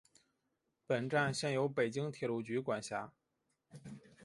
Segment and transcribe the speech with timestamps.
[0.87, 3.11] 本站现由北京铁路局管辖。